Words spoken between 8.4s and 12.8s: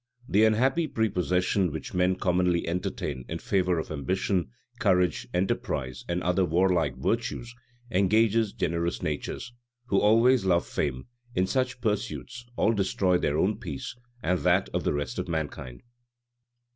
generous natures, who always love fame, in such pursuits all